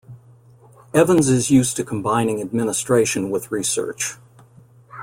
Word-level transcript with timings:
Evans 0.95 1.29
is 1.29 1.51
used 1.51 1.75
to 1.75 1.83
combining 1.83 2.41
administration 2.41 3.29
with 3.29 3.51
research. 3.51 4.15